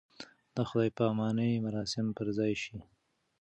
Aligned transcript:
د 0.55 0.57
خدای 0.69 0.89
پامانۍ 0.97 1.51
مراسم 1.65 2.05
پر 2.17 2.27
ځای 2.37 2.53
شي. 2.63 2.77